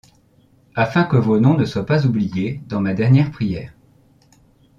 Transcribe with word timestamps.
afin 0.73 1.03
que 1.03 1.15
vos 1.15 1.39
noms 1.39 1.55
ne 1.57 1.63
soient 1.65 1.85
pas 1.85 2.07
oubliés 2.07 2.59
dans 2.65 2.81
ma 2.81 2.95
dernière 2.95 3.29
prière? 3.29 3.71